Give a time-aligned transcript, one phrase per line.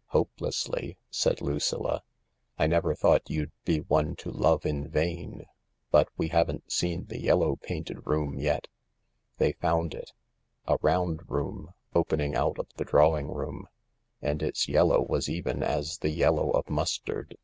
[0.16, 2.02] "Hopelessly," said Lucilla."
[2.58, 5.44] I never thought you'd be one to love in vain.
[5.90, 8.66] But we haven't seen the yellow painted room yet."
[9.36, 10.10] They found it—
[10.66, 13.68] a round room, opening out of the drawing room—
[14.22, 17.36] and its yellow was even as the yellow of mustard.